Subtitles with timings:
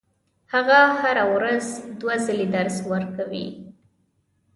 [0.53, 1.65] هغه هره ورځ
[1.99, 3.47] دوه ځلې درس ورکوي.